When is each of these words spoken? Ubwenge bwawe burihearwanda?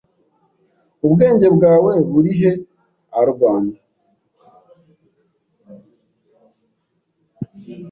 Ubwenge 1.05 1.47
bwawe 1.55 1.93
burihearwanda? 2.11 3.77